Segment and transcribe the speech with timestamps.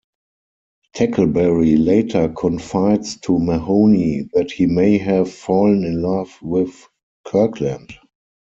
[0.95, 6.87] Tackleberry later confides to Mahoney that he may have fallen in love with
[7.23, 7.93] Kirkland.